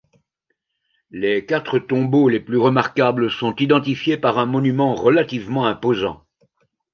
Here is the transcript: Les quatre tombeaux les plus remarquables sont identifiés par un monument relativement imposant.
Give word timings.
Les 1.11 1.45
quatre 1.45 1.77
tombeaux 1.77 2.27
les 2.27 2.39
plus 2.39 2.57
remarquables 2.57 3.29
sont 3.29 3.55
identifiés 3.57 4.17
par 4.17 4.39
un 4.39 4.47
monument 4.47 4.95
relativement 4.95 5.67
imposant. 5.67 6.23